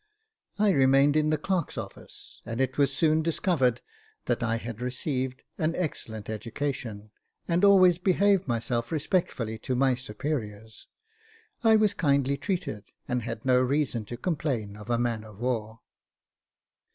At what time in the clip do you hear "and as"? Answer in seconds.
2.43-2.65